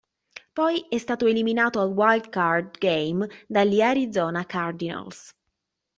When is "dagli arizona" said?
3.47-4.47